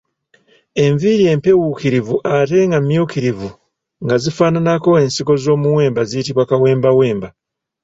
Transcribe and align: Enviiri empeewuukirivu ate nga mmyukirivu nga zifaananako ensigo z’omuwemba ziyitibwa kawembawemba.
Enviiri 0.85 1.23
empeewuukirivu 1.33 2.15
ate 2.37 2.57
nga 2.67 2.79
mmyukirivu 2.81 3.49
nga 4.03 4.15
zifaananako 4.23 4.89
ensigo 5.03 5.33
z’omuwemba 5.43 6.01
ziyitibwa 6.09 6.43
kawembawemba. 6.49 7.27